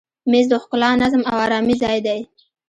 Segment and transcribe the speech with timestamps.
[0.31, 2.19] مېز د ښکلا، نظم او آرامي ځای دی.